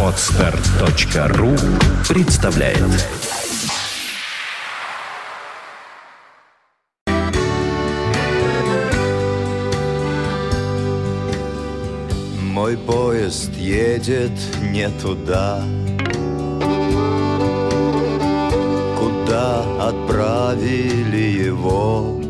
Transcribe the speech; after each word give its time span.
Отстар.ру 0.00 1.56
представляет 2.08 2.78
Мой 12.40 12.76
поезд 12.76 13.52
едет 13.56 14.30
не 14.70 14.88
туда, 14.90 15.60
Куда 18.96 19.64
отправили 19.88 21.44
его. 21.48 22.20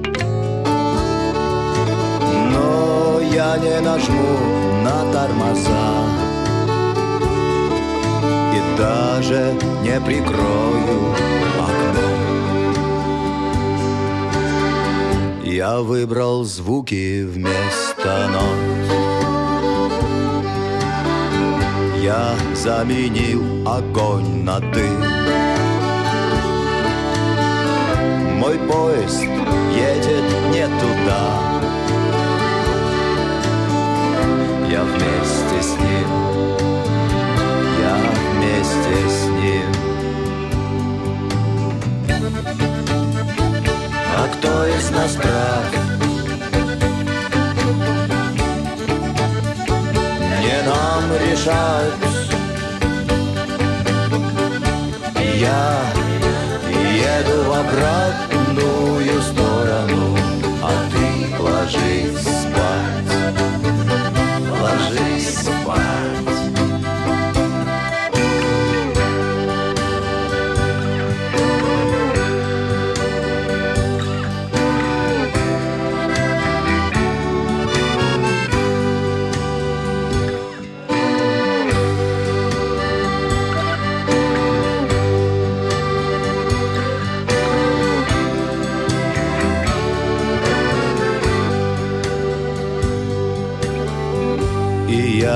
Но 2.51 3.21
я 3.21 3.59
не 3.59 3.81
нажму 3.83 4.39
на 4.39 4.64
тормоза 5.25 6.05
И 8.55 8.79
даже 8.79 9.55
не 9.83 10.01
прикрою 10.01 11.15
окно. 11.59 12.09
Я 15.45 15.79
выбрал 15.79 16.45
звуки 16.45 17.25
вместо 17.25 18.29
нот. 18.33 18.61
Я 22.03 22.35
заменил 22.55 23.67
огонь 23.67 24.45
на 24.45 24.61
дым 24.61 25.01
Мой 28.39 28.59
поезд 28.59 29.23
едет 29.75 30.25
не 30.53 30.67
туда 30.67 31.54
Я 34.75 34.83
вместе 34.83 35.63
с 35.63 35.71
ним. 35.79 36.09
Я 37.81 37.95
вместе 38.33 39.09
с 39.09 39.21
ним. 39.39 39.71
А 44.17 44.29
кто 44.33 44.67
из 44.67 44.91
нас 44.91 45.13
прав? 45.13 45.65
Не 50.43 50.59
нам 50.67 51.05
решать. 51.25 51.95
Я 55.37 55.85
еду 56.83 57.39
в 57.45 57.53
обратную 57.53 59.23
сторону 59.23 60.19
А 60.63 60.73
ты 60.91 61.43
ложись 61.43 62.34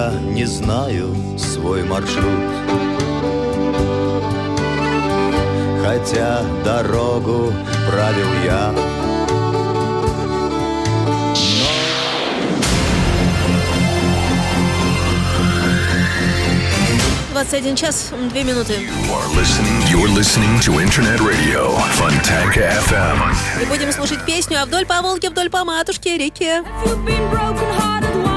я 0.08 0.20
не 0.20 0.44
знаю 0.44 1.14
свой 1.38 1.82
маршрут 1.84 2.24
Хотя 5.84 6.42
дорогу 6.64 7.52
правил 7.90 8.26
я 8.44 8.74
21 17.32 17.76
час 17.76 18.10
2 18.10 18.42
минуты. 18.42 18.72
You're 18.74 19.28
listening, 19.36 19.80
you're 19.88 20.08
listening 20.08 20.58
to 20.60 20.80
Internet 20.80 21.20
Radio 21.20 21.70
Fontanka 21.96 22.68
FM. 22.88 23.62
И 23.62 23.66
будем 23.66 23.92
слушать 23.92 24.24
песню 24.26 24.60
«А 24.60 24.66
вдоль 24.66 24.84
по 24.84 25.00
Волге, 25.02 25.30
вдоль 25.30 25.48
по 25.48 25.64
матушке 25.64 26.18
реке». 26.18 26.64
You've 26.84 27.04
been 27.06 27.30
broken-hearted 27.30 28.16
once 28.16 28.27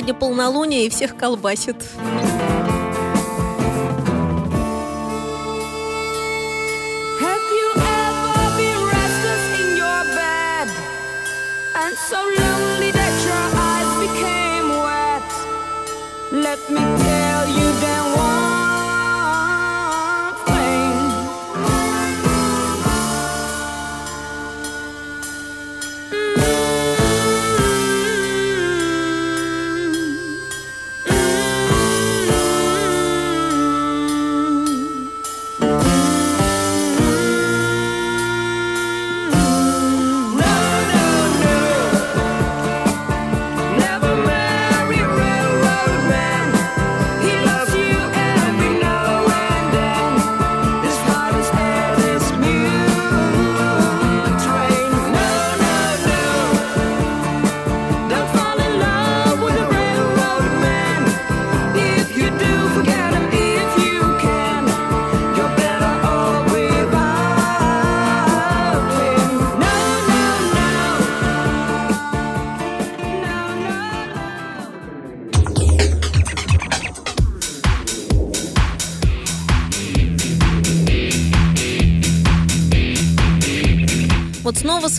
сегодня 0.00 0.14
полнолуние 0.14 0.86
и 0.86 0.88
всех 0.88 1.14
колбасит. 1.14 1.76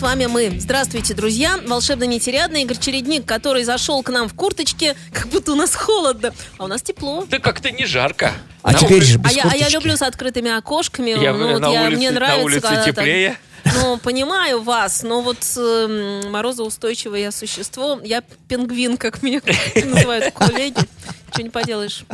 С 0.02 0.04
вами 0.04 0.26
мы. 0.26 0.56
Здравствуйте, 0.58 1.14
друзья. 1.14 1.60
Волшебно 1.64 2.02
нетерядный 2.02 2.62
Игорь 2.62 2.76
Чередник, 2.76 3.24
который 3.24 3.62
зашел 3.62 4.02
к 4.02 4.08
нам 4.10 4.28
в 4.28 4.34
курточке, 4.34 4.96
как 5.12 5.28
будто 5.28 5.52
у 5.52 5.54
нас 5.54 5.76
холодно, 5.76 6.34
а 6.58 6.64
у 6.64 6.66
нас 6.66 6.82
тепло. 6.82 7.24
Да 7.30 7.38
как-то 7.38 7.70
не 7.70 7.86
жарко. 7.86 8.32
А 8.62 8.72
На 8.72 8.78
теперь 8.80 8.96
улице- 8.96 9.12
же 9.12 9.18
А 9.22 9.28
без 9.28 9.36
я, 9.36 9.44
а 9.48 9.54
я 9.56 9.68
люблю 9.68 9.96
с 9.96 10.02
открытыми 10.02 10.50
окошками. 10.50 11.10
Я 11.10 11.32
ну, 11.32 11.52
вот 11.52 11.60
на 11.60 11.72
я- 11.72 11.82
улице- 11.84 11.96
мне 11.98 12.10
на 12.10 12.14
нравится, 12.16 12.44
улице 12.44 12.60
когда 12.62 12.82
там- 12.82 12.86
теплее. 12.94 13.36
Ну, 13.76 13.96
понимаю 13.98 14.60
вас, 14.62 15.04
но 15.04 15.22
вот 15.22 15.38
э, 15.56 16.22
морозоустойчивое 16.28 17.20
я 17.20 17.30
существо. 17.30 18.00
Я 18.02 18.24
пингвин, 18.48 18.96
как 18.96 19.22
меня 19.22 19.40
называют 19.84 20.34
коллеги. 20.34 20.80
Ничего 21.28 21.44
не 21.44 21.50
поделаешь. 21.50 22.04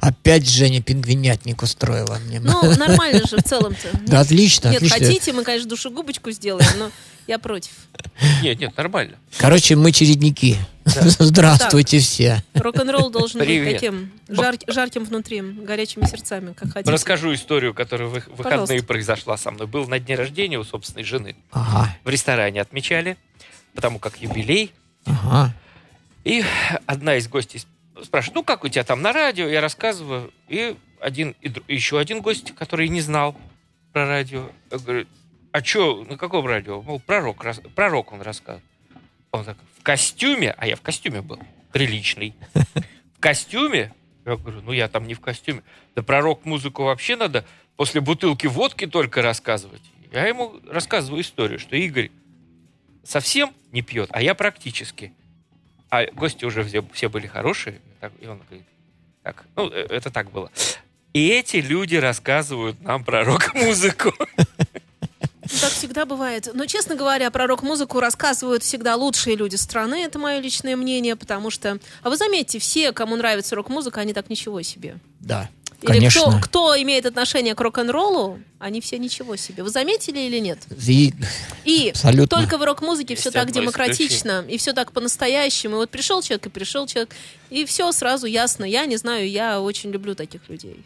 Опять 0.00 0.48
Женя 0.48 0.80
пингвинятник 0.82 1.62
устроила 1.62 2.18
мне. 2.26 2.40
Ну, 2.40 2.74
нормально 2.76 3.26
же 3.26 3.36
в 3.38 3.42
целом-то. 3.42 3.88
да 4.06 4.20
отлично, 4.20 4.68
Нет, 4.68 4.76
отлично. 4.82 4.98
хотите, 5.06 5.32
мы, 5.32 5.42
конечно, 5.44 5.68
душегубочку 5.68 6.30
сделаем, 6.30 6.68
но 6.78 6.90
я 7.26 7.38
против. 7.38 7.72
Нет, 8.42 8.60
нет, 8.60 8.76
нормально. 8.76 9.16
Короче, 9.38 9.74
мы 9.76 9.90
чередники. 9.92 10.56
Здравствуйте 10.84 11.98
все. 11.98 12.42
Рок-н-ролл 12.54 13.10
должен 13.10 13.40
быть 13.40 13.48
Привет. 13.48 13.74
таким 13.74 14.12
жар- 14.28 14.58
жарким 14.68 15.04
внутри, 15.04 15.40
горячими 15.40 16.06
сердцами, 16.06 16.52
как 16.52 16.72
хотите. 16.72 16.92
Расскажу 16.92 17.34
историю, 17.34 17.74
которая 17.74 18.08
в 18.08 18.12
выходные 18.12 18.36
Пожалуйста. 18.36 18.84
произошла 18.86 19.36
со 19.36 19.50
мной. 19.50 19.66
Был 19.66 19.88
на 19.88 19.98
дне 19.98 20.14
рождения 20.14 20.58
у 20.58 20.64
собственной 20.64 21.02
жены. 21.04 21.34
Ага, 21.50 21.96
В 22.04 22.08
ресторане 22.08 22.60
отмечали, 22.60 23.16
потому 23.74 23.98
как 23.98 24.18
юбилей. 24.20 24.72
ага. 25.06 25.52
И 26.24 26.44
одна 26.86 27.16
из 27.16 27.26
гостей 27.28 27.62
сп- 27.96 28.04
спрашивает, 28.04 28.34
ну 28.36 28.44
как 28.44 28.64
у 28.64 28.68
тебя 28.68 28.84
там 28.84 29.02
на 29.02 29.12
радио? 29.12 29.46
Я 29.46 29.60
рассказываю. 29.60 30.32
И 30.48 30.76
один, 31.00 31.34
и 31.40 31.52
еще 31.68 31.98
один 31.98 32.20
гость, 32.20 32.54
который 32.54 32.88
не 32.88 33.00
знал 33.00 33.36
про 33.92 34.06
радио, 34.06 34.50
говорит, 34.70 35.08
а 35.52 35.62
что, 35.62 36.04
на 36.04 36.16
каком 36.16 36.46
радио? 36.46 36.82
Мол, 36.82 37.00
пророк, 37.00 37.44
пророк 37.74 38.12
он 38.12 38.22
рассказывает. 38.22 38.64
Он 39.30 39.44
так, 39.44 39.56
в 39.78 39.82
костюме, 39.82 40.54
а 40.56 40.66
я 40.66 40.76
в 40.76 40.82
костюме 40.82 41.22
был, 41.22 41.38
приличный. 41.72 42.34
В 42.54 43.20
костюме? 43.20 43.92
Я 44.24 44.36
говорю, 44.36 44.60
ну 44.62 44.72
я 44.72 44.88
там 44.88 45.06
не 45.06 45.14
в 45.14 45.20
костюме. 45.20 45.62
Да 45.94 46.02
пророк 46.02 46.44
музыку 46.44 46.84
вообще 46.84 47.16
надо 47.16 47.44
после 47.76 48.00
бутылки 48.00 48.46
водки 48.46 48.86
только 48.86 49.22
рассказывать. 49.22 49.82
Я 50.12 50.26
ему 50.26 50.54
рассказываю 50.68 51.22
историю, 51.22 51.58
что 51.58 51.76
Игорь 51.76 52.10
совсем 53.04 53.52
не 53.72 53.82
пьет, 53.82 54.08
а 54.12 54.22
я 54.22 54.34
практически. 54.34 55.12
А 55.96 56.06
гости 56.12 56.44
уже 56.44 56.62
все, 56.62 56.84
все 56.92 57.08
были 57.08 57.26
хорошие. 57.26 57.80
Так, 58.00 58.12
И 58.20 58.26
он 58.26 58.38
говорит, 58.38 58.66
так, 59.22 59.44
ну, 59.56 59.70
э, 59.70 59.86
это 59.88 60.10
так 60.10 60.30
было. 60.30 60.50
И 61.14 61.28
эти 61.28 61.56
люди 61.56 61.96
рассказывают 61.96 62.80
нам 62.82 63.02
про 63.02 63.24
рок-музыку. 63.24 64.12
Ну, 64.18 64.36
Так 65.60 65.70
всегда 65.70 66.04
бывает. 66.04 66.50
Но, 66.52 66.66
честно 66.66 66.96
говоря, 66.96 67.30
про 67.30 67.46
рок-музыку 67.46 68.00
рассказывают 68.00 68.62
всегда 68.62 68.96
лучшие 68.96 69.36
люди 69.36 69.56
страны. 69.56 70.02
Это 70.04 70.18
мое 70.18 70.40
личное 70.40 70.76
мнение, 70.76 71.16
потому 71.16 71.50
что... 71.50 71.78
А 72.02 72.10
вы 72.10 72.16
заметьте, 72.16 72.58
все, 72.58 72.92
кому 72.92 73.16
нравится 73.16 73.56
рок-музыка, 73.56 74.00
они 74.00 74.12
так 74.12 74.28
ничего 74.28 74.60
себе. 74.62 74.98
Да, 75.20 75.48
Или 75.82 75.86
конечно. 75.92 76.22
кто, 76.22 76.40
кто 76.40 76.82
имеет 76.82 77.06
отношение 77.06 77.54
к 77.54 77.60
рок-н-роллу, 77.60 78.38
они 78.58 78.80
все 78.80 78.98
ничего 78.98 79.36
себе. 79.36 79.62
Вы 79.62 79.68
заметили 79.70 80.20
или 80.20 80.38
нет? 80.38 80.58
И- 80.86 81.12
И 81.64 81.90
Абсолютно. 81.90 82.38
только 82.40 82.56
в 82.58 82.62
рок-музыке 82.64 83.14
все 83.14 83.30
так 83.30 83.52
демократично, 83.52 84.44
и 84.48 84.56
все 84.56 84.72
так 84.72 84.92
по-настоящему. 84.92 85.74
И 85.76 85.78
вот 85.78 85.90
пришел 85.90 86.22
человек, 86.22 86.46
и 86.46 86.48
пришел 86.48 86.86
человек, 86.86 87.14
и 87.50 87.64
все 87.66 87.92
сразу 87.92 88.26
ясно. 88.26 88.64
Я 88.64 88.86
не 88.86 88.96
знаю, 88.96 89.28
я 89.30 89.60
очень 89.60 89.90
люблю 89.90 90.14
таких 90.14 90.40
людей. 90.48 90.76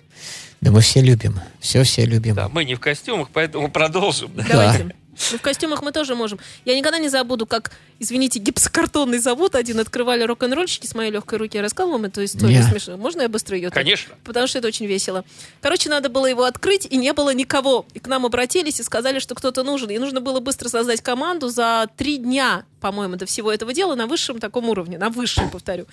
Да 0.61 0.71
мы 0.71 0.81
все 0.81 1.01
любим. 1.01 1.41
Все 1.61 1.83
все 1.85 2.05
любим. 2.05 2.35
Да, 2.35 2.49
мы 2.49 2.65
не 2.65 2.75
в 2.75 2.81
костюмах, 2.81 3.29
поэтому 3.33 3.71
продолжим. 3.71 4.31
Давайте. 4.35 4.95
Ну, 5.33 5.39
в 5.39 5.43
костюмах 5.43 5.83
мы 5.83 5.93
тоже 5.93 6.15
можем. 6.15 6.39
Я 6.65 6.77
никогда 6.77 6.99
не 6.99 7.09
забуду, 7.09 7.47
как, 7.47 7.73
извините, 7.99 8.39
гипсокартонный 8.39 9.19
завод 9.19 9.55
один 9.55 9.79
открывали 9.81 10.23
рок-н-ролльщики 10.25 10.87
с 10.87 10.95
моей 10.95 11.11
легкой 11.11 11.39
руки. 11.39 11.57
Я 11.57 11.63
рассказывала 11.63 11.99
вам 11.99 12.07
эту 12.07 12.25
историю 12.25 12.61
Не. 12.61 12.65
смешную? 12.65 12.99
Можно 12.99 13.23
я 13.23 13.29
быстро 13.29 13.57
ее? 13.57 13.71
Конечно. 13.71 14.15
Потому 14.25 14.47
что 14.47 14.59
это 14.59 14.69
очень 14.69 14.87
весело. 14.87 15.25
Короче, 15.61 15.89
надо 15.91 16.09
было 16.09 16.27
его 16.27 16.45
открыть, 16.45 16.87
и 16.91 16.97
не 16.97 17.13
было 17.13 17.35
никого. 17.35 17.87
И 17.95 17.99
к 17.99 18.07
нам 18.07 18.25
обратились 18.27 18.81
и 18.81 18.83
сказали, 18.83 19.19
что 19.19 19.35
кто-то 19.35 19.63
нужен. 19.63 19.91
И 19.91 19.99
нужно 19.99 20.21
было 20.21 20.41
быстро 20.41 20.69
создать 20.69 21.03
команду 21.03 21.49
за 21.49 21.89
три 21.97 22.17
дня, 22.19 22.65
по-моему, 22.81 23.17
до 23.17 23.27
всего 23.27 23.53
этого 23.53 23.73
дела 23.73 23.95
на 23.95 24.07
высшем 24.07 24.39
таком 24.39 24.69
уровне, 24.69 24.99
на 24.99 25.11
высшем, 25.11 25.51
повторю. 25.51 25.87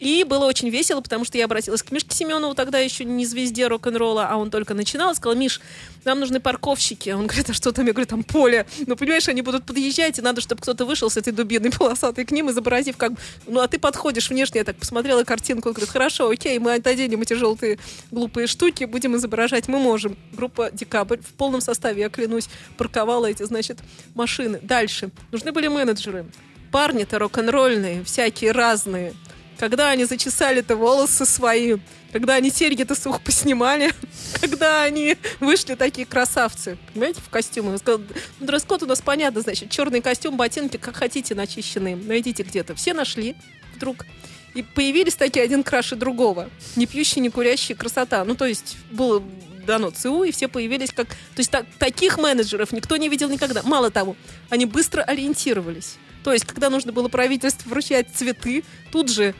И 0.00 0.24
было 0.24 0.46
очень 0.46 0.70
весело, 0.70 1.02
потому 1.02 1.26
что 1.26 1.36
я 1.36 1.44
обратилась 1.44 1.82
к 1.82 1.90
Мишке 1.92 2.16
Семенову, 2.16 2.54
тогда 2.54 2.78
еще 2.78 3.04
не 3.04 3.26
звезде 3.26 3.66
рок-н-ролла, 3.66 4.28
а 4.30 4.36
он 4.36 4.50
только 4.50 4.72
начинал, 4.72 5.14
сказала, 5.14 5.36
Миш, 5.36 5.60
нам 6.04 6.20
нужны 6.20 6.40
парковщики. 6.40 7.10
Он 7.10 7.26
говорит, 7.26 7.50
а 7.50 7.52
что 7.52 7.70
там? 7.70 7.86
Я 7.86 7.92
говорю, 7.92 8.08
там 8.08 8.24
поле. 8.24 8.66
Ну, 8.86 8.96
понимаешь, 8.96 9.28
они 9.28 9.42
будут 9.42 9.66
подъезжать, 9.66 10.18
и 10.18 10.22
надо, 10.22 10.40
чтобы 10.40 10.62
кто-то 10.62 10.86
вышел 10.86 11.10
с 11.10 11.18
этой 11.18 11.34
дубиной 11.34 11.70
полосатой 11.70 12.24
к 12.24 12.30
ним, 12.30 12.50
изобразив 12.50 12.96
как... 12.96 13.12
Ну, 13.46 13.60
а 13.60 13.68
ты 13.68 13.78
подходишь 13.78 14.30
внешне, 14.30 14.60
я 14.60 14.64
так 14.64 14.76
посмотрела 14.76 15.22
картинку, 15.24 15.68
он 15.68 15.74
говорит, 15.74 15.90
хорошо, 15.90 16.30
окей, 16.30 16.58
мы 16.58 16.74
отоденем 16.74 17.20
эти 17.20 17.34
желтые 17.34 17.78
глупые 18.10 18.46
штуки, 18.46 18.84
будем 18.84 19.16
изображать, 19.16 19.68
мы 19.68 19.78
можем. 19.78 20.16
Группа 20.32 20.70
«Декабрь» 20.72 21.18
в 21.18 21.34
полном 21.34 21.60
составе, 21.60 22.00
я 22.00 22.08
клянусь, 22.08 22.48
парковала 22.78 23.26
эти, 23.26 23.42
значит, 23.42 23.80
машины. 24.14 24.60
Дальше. 24.62 25.10
Нужны 25.30 25.52
были 25.52 25.68
менеджеры. 25.68 26.29
Парни-то 26.70 27.18
рок-н-ролльные, 27.18 28.04
всякие 28.04 28.52
разные. 28.52 29.14
Когда 29.58 29.90
они 29.90 30.04
зачесали-то 30.04 30.76
волосы 30.76 31.26
свои, 31.26 31.76
когда 32.12 32.34
они 32.34 32.50
серьги-то 32.50 32.94
с 32.94 33.06
ух 33.06 33.20
поснимали, 33.20 33.92
когда 34.40 34.82
они 34.82 35.16
вышли 35.40 35.74
такие 35.74 36.06
красавцы, 36.06 36.78
понимаете, 36.92 37.20
в 37.20 37.28
сказала, 37.28 38.02
ну, 38.40 38.46
дресс-код 38.46 38.84
у 38.84 38.86
нас 38.86 39.02
понятно, 39.02 39.40
значит, 39.40 39.70
черный 39.70 40.00
костюм, 40.00 40.36
ботинки, 40.36 40.76
как 40.76 40.96
хотите, 40.96 41.34
начищенные. 41.34 41.96
Найдите 41.96 42.42
где-то. 42.42 42.74
Все 42.74 42.94
нашли 42.94 43.36
вдруг. 43.74 44.06
И 44.54 44.62
появились 44.62 45.14
такие 45.14 45.44
один 45.44 45.62
краше 45.62 45.96
другого. 45.96 46.48
Не 46.76 46.86
пьющий, 46.86 47.20
не 47.20 47.30
курящий, 47.30 47.74
красота. 47.74 48.24
Ну, 48.24 48.34
то 48.34 48.46
есть, 48.46 48.76
было 48.90 49.22
дано 49.66 49.90
ЦУ, 49.90 50.24
и 50.24 50.32
все 50.32 50.48
появились 50.48 50.90
как... 50.90 51.08
То 51.08 51.38
есть, 51.38 51.50
так- 51.50 51.66
таких 51.78 52.18
менеджеров 52.18 52.72
никто 52.72 52.96
не 52.96 53.08
видел 53.08 53.28
никогда. 53.28 53.62
Мало 53.62 53.90
того, 53.90 54.16
они 54.48 54.66
быстро 54.66 55.02
ориентировались. 55.02 55.98
То 56.24 56.32
есть, 56.32 56.44
когда 56.44 56.70
нужно 56.70 56.92
было 56.92 57.08
правительству 57.08 57.70
вручать 57.70 58.08
цветы, 58.14 58.64
тут 58.92 59.10
же 59.10 59.34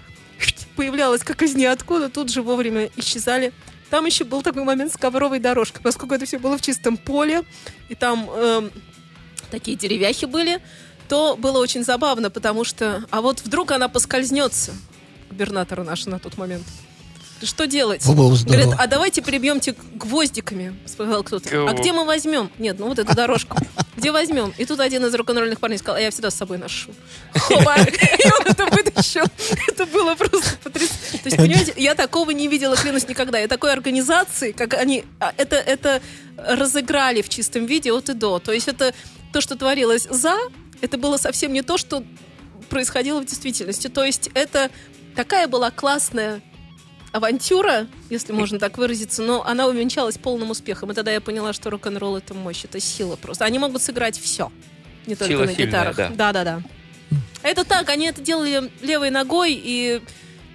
появлялась 0.76 1.22
как 1.22 1.42
из 1.42 1.54
ниоткуда, 1.54 2.08
тут 2.08 2.30
же 2.30 2.42
вовремя 2.42 2.90
исчезали. 2.96 3.52
Там 3.90 4.06
еще 4.06 4.24
был 4.24 4.42
такой 4.42 4.64
момент 4.64 4.92
с 4.92 4.96
ковровой 4.96 5.40
дорожкой, 5.40 5.82
поскольку 5.82 6.14
это 6.14 6.24
все 6.24 6.38
было 6.38 6.56
в 6.56 6.62
чистом 6.62 6.96
поле, 6.96 7.42
и 7.88 7.94
там 7.94 8.30
эм, 8.30 8.70
такие 9.50 9.76
деревяхи 9.76 10.26
были, 10.26 10.62
то 11.08 11.36
было 11.36 11.58
очень 11.58 11.82
забавно, 11.84 12.30
потому 12.30 12.62
что... 12.64 13.04
А 13.10 13.20
вот 13.20 13.40
вдруг 13.40 13.72
она 13.72 13.88
поскользнется, 13.88 14.72
губернатора 15.28 15.82
наша 15.82 16.08
на 16.08 16.20
тот 16.20 16.38
момент. 16.38 16.64
Что 17.42 17.66
делать? 17.66 18.06
Было 18.06 18.30
бы 18.30 18.36
здорово. 18.36 18.62
Говорит, 18.62 18.80
а 18.80 18.86
давайте 18.86 19.22
прибьемте 19.22 19.74
гвоздиками, 19.94 20.76
сказал 20.86 21.22
кто-то. 21.22 21.68
А 21.68 21.72
где 21.72 21.92
мы 21.92 22.04
возьмем? 22.04 22.50
Нет, 22.58 22.78
ну 22.78 22.88
вот 22.88 22.98
эту 22.98 23.14
дорожку. 23.14 23.56
Где 23.96 24.12
возьмем? 24.12 24.54
И 24.56 24.64
тут 24.64 24.80
один 24.80 25.04
из 25.04 25.14
рок-н-ролльных 25.14 25.60
парней 25.60 25.76
сказал, 25.76 25.96
а 25.98 26.00
я 26.00 26.10
всегда 26.10 26.30
с 26.30 26.34
собой 26.34 26.56
ношу. 26.56 26.90
Хоба! 27.34 27.76
И 27.76 28.32
он 28.38 28.46
это 28.46 28.64
вытащил. 28.64 29.24
Это 29.68 29.84
было 29.84 30.14
просто 30.14 30.56
потрясающе. 30.64 31.18
То 31.18 31.26
есть, 31.26 31.36
понимаете, 31.36 31.74
я 31.76 31.94
такого 31.94 32.30
не 32.30 32.48
видела, 32.48 32.76
клянусь, 32.76 33.06
никогда. 33.08 33.38
Я 33.38 33.46
такой 33.46 33.72
организации, 33.72 34.52
как 34.52 34.72
они 34.72 35.04
а, 35.18 35.34
это, 35.36 35.56
это 35.56 36.00
разыграли 36.38 37.20
в 37.20 37.28
чистом 37.28 37.66
виде 37.66 37.92
от 37.92 38.08
и 38.08 38.14
до. 38.14 38.38
То 38.38 38.52
есть 38.52 38.68
это 38.68 38.94
то, 39.34 39.42
что 39.42 39.56
творилось 39.56 40.06
за, 40.08 40.38
это 40.80 40.96
было 40.96 41.18
совсем 41.18 41.52
не 41.52 41.60
то, 41.60 41.76
что 41.76 42.02
происходило 42.70 43.20
в 43.20 43.26
действительности. 43.26 43.88
То 43.88 44.04
есть 44.04 44.30
это 44.32 44.70
такая 45.14 45.46
была 45.46 45.70
классная 45.70 46.40
авантюра, 47.12 47.86
если 48.08 48.32
можно 48.32 48.58
так 48.58 48.78
выразиться, 48.78 49.22
но 49.22 49.44
она 49.44 49.66
увенчалась 49.66 50.18
полным 50.18 50.50
успехом. 50.50 50.92
И 50.92 50.94
тогда 50.94 51.10
я 51.10 51.20
поняла, 51.20 51.52
что 51.52 51.70
рок-н-ролл 51.70 52.16
это 52.16 52.34
мощь, 52.34 52.64
это 52.64 52.80
сила 52.80 53.16
просто. 53.16 53.44
Они 53.44 53.58
могут 53.58 53.82
сыграть 53.82 54.18
все, 54.18 54.50
не 55.06 55.14
только 55.16 55.32
Сила 55.32 55.44
на 55.44 55.48
сильная, 55.54 55.66
гитарах. 55.66 55.96
да. 55.96 56.08
Да, 56.10 56.32
да, 56.32 56.44
да. 56.44 56.62
Это 57.42 57.64
так, 57.64 57.88
они 57.88 58.06
это 58.06 58.20
делали 58.20 58.70
левой 58.82 59.10
ногой 59.10 59.52
и 59.54 60.02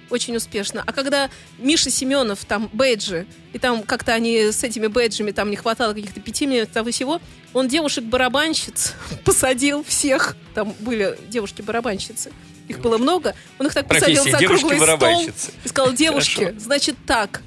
очень 0.08 0.36
успешно. 0.36 0.84
А 0.86 0.92
когда 0.92 1.30
Миша 1.58 1.90
Семенов, 1.90 2.44
там, 2.44 2.70
бейджи, 2.72 3.26
и 3.52 3.58
там 3.58 3.82
как-то 3.82 4.14
они 4.14 4.52
с 4.52 4.62
этими 4.62 4.86
бейджами, 4.86 5.32
там 5.32 5.50
не 5.50 5.56
хватало 5.56 5.94
каких-то 5.94 6.20
пяти 6.20 6.46
минут 6.46 6.70
того 6.70 6.90
всего, 6.92 7.20
он 7.52 7.66
девушек-барабанщиц 7.68 8.94
посадил 9.24 9.82
всех. 9.82 10.36
Там 10.54 10.74
были 10.78 11.18
девушки-барабанщицы. 11.28 12.30
Их 12.68 12.80
было 12.80 12.98
много. 12.98 13.34
Он 13.58 13.66
их 13.66 13.74
так 13.74 13.86
посадил 13.86 14.24
за 14.24 14.38
круглый 14.38 14.78
стол 14.78 15.28
и 15.64 15.68
сказал, 15.68 15.92
девушки, 15.92 16.44
Хорошо. 16.44 16.60
значит 16.60 16.96
так, 17.06 17.42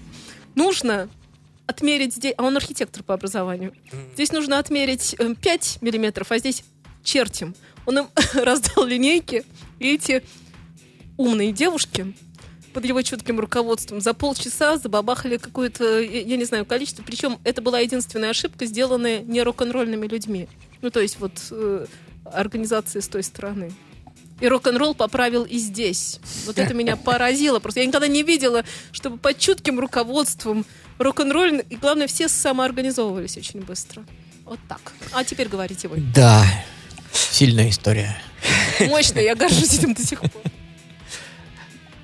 нужно 0.56 1.10
отмерить 1.68 2.16
здесь... 2.16 2.34
А 2.38 2.44
он 2.44 2.58
архитектор 2.58 3.04
по 3.04 3.14
образованию. 3.14 3.74
Здесь 4.14 4.32
нужно 4.32 4.58
отмерить 4.60 5.16
э, 5.20 5.36
5 5.36 5.80
миллиметров, 5.82 6.32
а 6.32 6.38
здесь 6.40 6.64
чертим. 7.04 7.56
Он 7.86 8.00
им 8.00 8.08
раздал 8.34 8.86
линейки, 8.86 9.44
и 9.78 9.94
эти 9.94 10.24
умные 11.18 11.52
девушки 11.52 12.16
под 12.74 12.86
его 12.86 13.02
чутким 13.02 13.40
руководством 13.40 14.00
за 14.00 14.14
полчаса 14.14 14.78
забабахали 14.78 15.38
какое-то, 15.38 16.00
я 16.00 16.22
я 16.22 16.38
не 16.38 16.46
знаю, 16.46 16.66
количество. 16.66 17.04
Причем 17.04 17.40
это 17.44 17.62
была 17.62 17.80
единственная 17.80 18.30
ошибка, 18.30 18.66
сделанная 18.66 19.20
не 19.20 19.44
рок-н-ролльными 19.44 20.08
людьми. 20.08 20.48
Ну, 20.82 20.90
то 20.90 21.00
есть 21.00 21.20
вот 21.20 21.34
э, 21.52 21.86
организации 22.26 23.00
с 23.00 23.08
той 23.08 23.24
стороны. 23.24 23.72
И 24.40 24.48
рок-н-ролл 24.48 24.96
поправил 24.96 25.44
и 25.44 25.58
здесь. 25.58 26.20
Вот 26.46 26.58
это 26.58 26.74
меня 26.74 26.96
поразило. 26.96 27.60
Просто 27.60 27.82
я 27.82 27.86
никогда 27.86 28.08
не 28.08 28.24
видела, 28.24 28.64
чтобы 28.92 29.18
под 29.18 29.38
чутким 29.38 29.80
руководством 29.80 30.66
рок-н-ролл, 30.98 31.60
и 31.70 31.76
главное, 31.76 32.08
все 32.08 32.30
самоорганизовывались 32.30 33.38
очень 33.38 33.62
быстро. 33.62 34.04
Вот 34.46 34.60
так. 34.68 34.94
А 35.14 35.24
теперь 35.24 35.48
говорите 35.48 35.88
вы. 35.88 35.98
Да, 36.14 36.44
сильная 37.12 37.70
история. 37.70 38.20
Мощно, 38.88 39.20
я 39.20 39.36
горжусь 39.36 39.78
этим 39.78 39.94
до 39.94 40.02
сих 40.02 40.22
пор. 40.22 40.32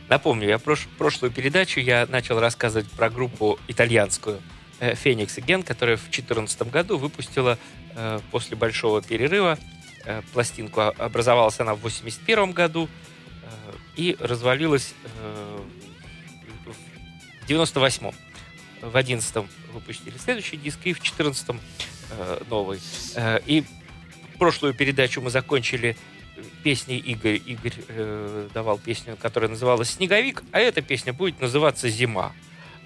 Напомню, 0.10 0.48
я 0.48 0.58
прош- 0.58 0.88
прошлую 0.98 1.32
передачу 1.32 1.80
я 1.80 2.06
начал 2.08 2.40
рассказывать 2.40 2.90
про 2.92 3.10
группу 3.10 3.58
итальянскую 3.68 4.40
Феникс 4.80 5.38
Ген, 5.38 5.64
которая 5.64 5.98
в 5.98 6.02
2014 6.02 6.70
году 6.70 6.98
выпустила 6.98 7.58
э, 7.96 8.20
после 8.30 8.56
большого 8.56 9.02
перерыва 9.02 9.58
э, 10.06 10.22
пластинку. 10.34 10.82
А- 10.82 10.94
Образовалась 10.98 11.60
она 11.60 11.74
в 11.74 11.80
1981 11.80 12.52
году 12.52 12.88
э, 12.88 13.48
и 13.96 14.16
развалилась 14.20 14.94
э, 15.22 15.60
в 16.66 17.48
98 17.48 18.12
В 18.82 18.98
11 18.98 19.36
выпустили 19.74 20.18
следующий 20.18 20.58
диск 20.58 20.80
и 20.84 20.94
в 20.94 21.02
14 21.02 21.50
э, 21.50 22.44
новый. 22.50 22.80
И 23.46 23.64
прошлую 24.40 24.74
передачу 24.74 25.22
мы 25.22 25.30
закончили 25.30 25.98
песней 26.64 26.98
Игорь. 26.98 27.42
Игорь 27.46 28.48
давал 28.54 28.78
песню, 28.78 29.16
которая 29.22 29.50
называлась 29.50 29.92
«Снеговик», 29.92 30.44
а 30.52 30.60
эта 30.60 30.82
песня 30.82 31.14
будет 31.14 31.40
называться 31.40 31.88
«Зима». 31.90 32.34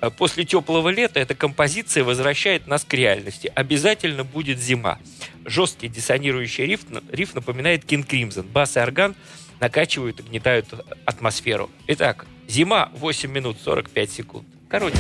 Э, 0.01 0.09
После 0.09 0.45
теплого 0.45 0.89
лета 0.89 1.19
эта 1.19 1.35
композиция 1.35 2.03
возвращает 2.03 2.67
нас 2.67 2.83
к 2.83 2.93
реальности. 2.93 3.51
Обязательно 3.55 4.23
будет 4.23 4.59
зима. 4.59 4.99
Жесткий 5.45 5.87
диссонирующий 5.87 6.65
риф, 6.65 6.81
риф 7.11 7.35
напоминает 7.35 7.83
King 7.85 8.07
Crimson. 8.07 8.43
Бас 8.43 8.77
и 8.77 8.79
орган 8.79 9.15
накачивают 9.59 10.19
и 10.19 10.23
гнетают 10.23 10.67
атмосферу. 11.05 11.69
Итак, 11.87 12.25
зима 12.47 12.91
8 12.95 13.29
минут 13.31 13.57
45 13.63 14.11
секунд. 14.11 14.47
Короче. 14.69 14.97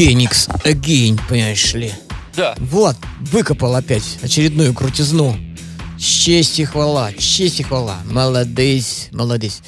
Феникс 0.00 0.48
Again, 0.64 1.20
понимаешь 1.28 1.74
ли. 1.74 1.92
Да. 2.34 2.54
Вот, 2.56 2.96
выкопал 3.20 3.74
опять 3.74 4.16
очередную 4.22 4.72
крутизну. 4.72 5.36
Честь 5.98 6.58
и 6.58 6.64
хвала, 6.64 7.12
честь 7.12 7.60
и 7.60 7.62
хвала. 7.62 7.98
Молодец, 8.06 9.08
молодец. 9.12 9.60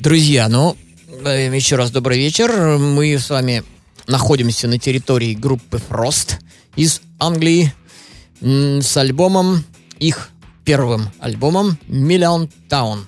Друзья, 0.00 0.48
ну, 0.48 0.76
э, 1.24 1.54
еще 1.54 1.76
раз 1.76 1.92
добрый 1.92 2.18
вечер. 2.18 2.78
Мы 2.78 3.16
с 3.16 3.30
вами 3.30 3.62
находимся 4.08 4.66
на 4.66 4.80
территории 4.80 5.34
группы 5.34 5.80
Frost 5.88 6.40
из 6.74 7.00
Англии 7.20 7.72
с 8.40 8.96
альбомом, 8.96 9.64
их 10.00 10.30
первым 10.64 11.12
альбомом 11.20 11.78
Million 11.86 12.50
Town, 12.68 13.04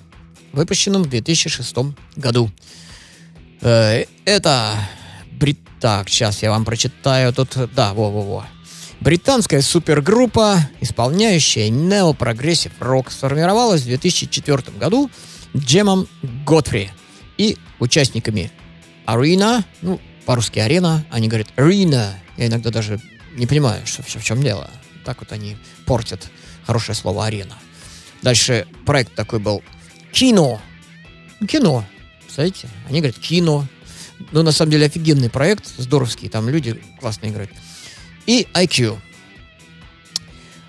выпущенным 0.53 1.03
в 1.03 1.09
2006 1.09 1.93
году. 2.15 2.49
Э, 3.59 4.05
Это 4.23 4.75
брит... 5.33 5.59
Так, 5.79 6.09
сейчас 6.09 6.41
я 6.43 6.51
вам 6.51 6.65
прочитаю 6.65 7.33
тут... 7.33 7.55
Да, 7.73 7.93
во-во-во. 7.93 8.45
Британская 8.99 9.61
супергруппа, 9.61 10.69
исполняющая 10.81 11.69
неопрогрессив 11.69 12.73
рок, 12.79 13.11
сформировалась 13.11 13.81
в 13.81 13.85
2004 13.85 14.77
году 14.77 15.09
Джемом 15.55 16.07
Готфри 16.45 16.91
и 17.37 17.57
участниками 17.79 18.51
Арина, 19.05 19.63
ну, 19.81 20.01
по-русски 20.25 20.59
Арена, 20.59 21.05
они 21.09 21.29
говорят 21.29 21.47
Арина. 21.55 22.19
Я 22.35 22.47
иногда 22.47 22.71
даже 22.71 22.99
не 23.35 23.47
понимаю, 23.47 23.87
что, 23.87 24.03
в 24.03 24.23
чем 24.23 24.43
дело. 24.43 24.69
Так 25.05 25.19
вот 25.21 25.31
они 25.31 25.57
портят 25.85 26.29
хорошее 26.65 26.95
слово 26.95 27.25
Арена. 27.25 27.55
Дальше 28.21 28.67
проект 28.85 29.15
такой 29.15 29.39
был 29.39 29.63
Кино. 30.11 30.61
Кино. 31.47 31.85
Представляете? 32.19 32.67
Они 32.89 32.99
говорят 32.99 33.17
кино. 33.17 33.65
Ну, 34.31 34.43
на 34.43 34.51
самом 34.51 34.71
деле, 34.71 34.85
офигенный 34.85 35.29
проект, 35.29 35.67
здоровский, 35.77 36.29
там 36.29 36.49
люди 36.49 36.81
классно 36.99 37.27
играют. 37.27 37.51
И 38.25 38.47
IQ. 38.53 38.97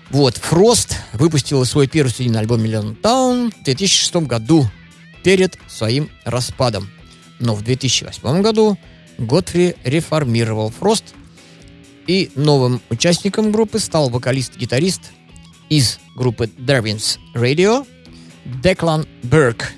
Вот, 0.09 0.37
Фрост 0.37 0.95
выпустил 1.13 1.63
свой 1.65 1.87
первый 1.87 2.09
студийный 2.09 2.39
альбом 2.39 2.61
Million 2.61 2.99
Town 2.99 3.51
в 3.51 3.63
2006 3.63 4.15
году, 4.27 4.69
перед 5.23 5.57
своим 5.67 6.09
распадом. 6.25 6.89
Но 7.39 7.55
в 7.55 7.63
2008 7.63 8.41
году 8.41 8.77
Готфри 9.17 9.75
реформировал 9.83 10.71
Фрост, 10.71 11.13
и 12.07 12.31
новым 12.35 12.81
участником 12.89 13.51
группы 13.51 13.79
стал 13.79 14.09
вокалист-гитарист 14.09 15.11
из 15.69 15.99
группы 16.15 16.45
Darwin's 16.57 17.19
Radio 17.35 17.85
Деклан 18.45 19.07
Берг. 19.23 19.73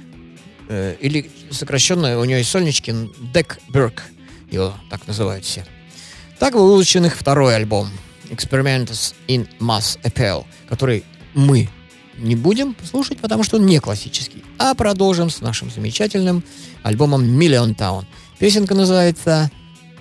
Э, 0.69 0.95
или 0.99 1.29
сокращенно 1.51 2.19
у 2.19 2.25
него 2.25 2.37
есть 2.37 2.49
сольнички 2.49 2.93
Дек 3.33 3.59
Берг. 3.69 4.03
Его 4.49 4.73
так 4.89 5.07
называют 5.07 5.45
все. 5.45 5.65
Так 6.39 6.53
был 6.53 6.71
выпущен 6.71 7.05
их 7.05 7.15
второй 7.15 7.55
альбом 7.55 7.89
Experiments 8.29 9.13
in 9.27 9.47
Mass 9.59 9.99
Appeal, 10.03 10.45
который 10.67 11.03
мы 11.33 11.69
не 12.17 12.35
будем 12.35 12.75
слушать, 12.89 13.19
потому 13.19 13.43
что 13.43 13.57
он 13.57 13.65
не 13.65 13.79
классический, 13.79 14.43
а 14.57 14.75
продолжим 14.75 15.29
с 15.29 15.41
нашим 15.41 15.71
замечательным 15.71 16.43
альбомом 16.83 17.23
Million 17.23 17.75
Town. 17.75 18.05
Песенка 18.39 18.75
называется 18.75 19.49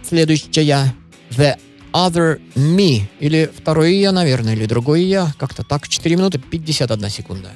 следующая 0.07 0.95
The 1.31 1.57
Other 1.93 2.41
Me, 2.55 3.03
или 3.21 3.51
второе 3.55 3.91
я, 3.91 4.13
наверное, 4.13 4.55
или 4.55 4.67
другое 4.67 5.01
я, 5.01 5.33
как-то 5.39 5.63
так, 5.63 5.89
4 5.89 6.17
минуты 6.17 6.39
51 6.39 7.09
секунда. 7.09 7.51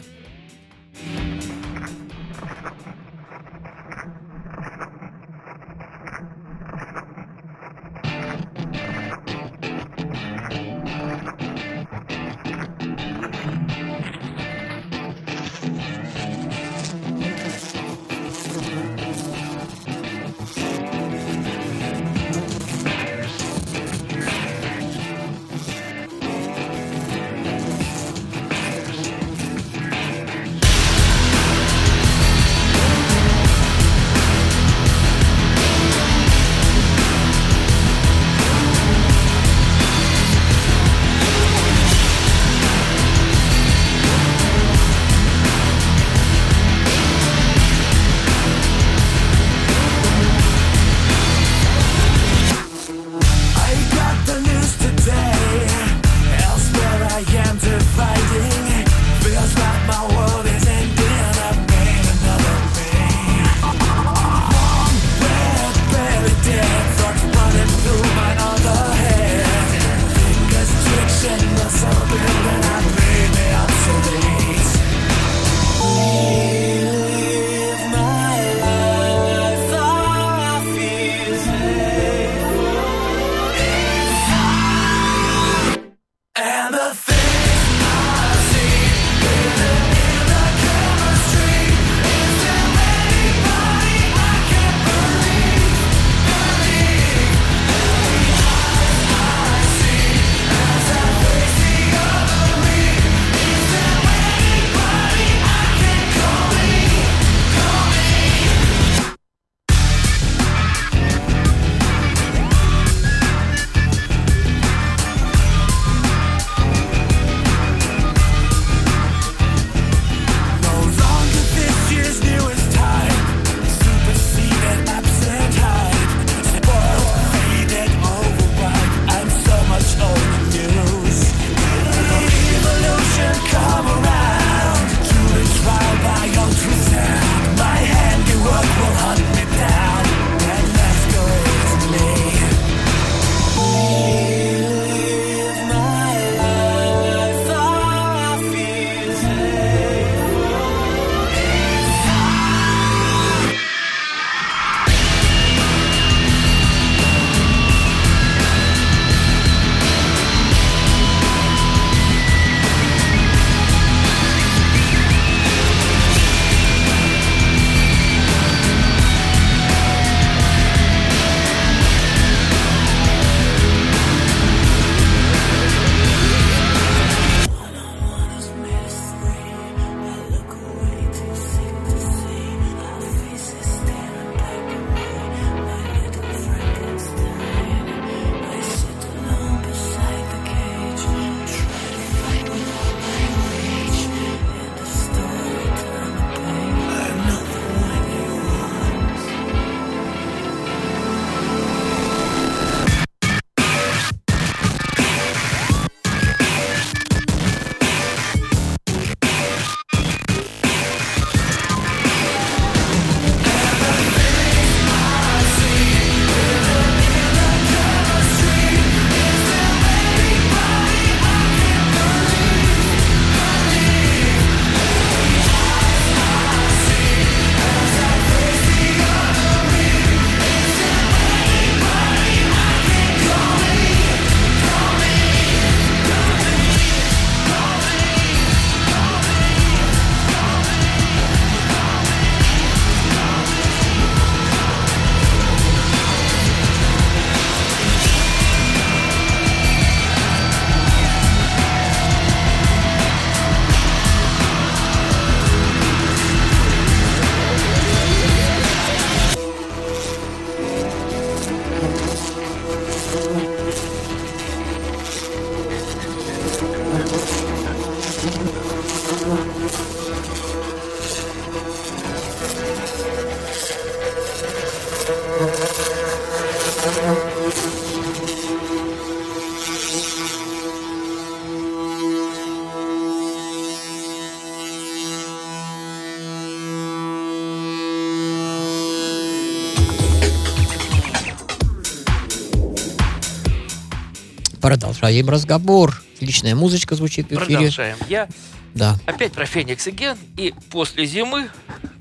Продолжаем 295.06 295.28
разговор. 295.30 296.02
Отличная 296.16 296.56
музычка 296.56 296.96
звучит 296.96 297.26
в 297.26 297.32
эфире. 297.34 297.56
Продолжаем. 297.58 297.96
Я 298.08 298.28
Да. 298.74 298.96
опять 299.06 299.32
про 299.32 299.46
Феникс 299.46 299.86
и 299.86 299.92
Ген. 299.92 300.18
И 300.36 300.52
после 300.70 301.06
зимы, 301.06 301.48